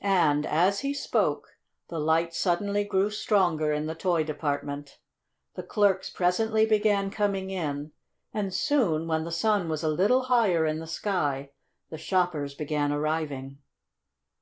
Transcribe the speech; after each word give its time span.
And, 0.00 0.46
as 0.46 0.80
he 0.80 0.94
spoke, 0.94 1.58
the 1.90 1.98
light 1.98 2.32
suddenly 2.32 2.82
grew 2.82 3.10
stronger 3.10 3.74
in 3.74 3.84
the 3.84 3.94
toy 3.94 4.24
department, 4.24 4.98
the 5.54 5.62
clerks 5.62 6.08
presently 6.08 6.64
began 6.64 7.10
coming 7.10 7.50
in, 7.50 7.92
and 8.32 8.54
soon, 8.54 9.06
when 9.06 9.24
the 9.24 9.30
sun 9.30 9.68
was 9.68 9.82
a 9.82 9.88
little 9.90 10.22
higher 10.32 10.64
in 10.64 10.78
the 10.78 10.86
sky, 10.86 11.50
the 11.90 11.98
shoppers 11.98 12.54
began 12.54 12.90
arriving. 12.90 13.58